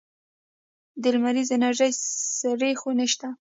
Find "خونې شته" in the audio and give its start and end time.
2.81-3.27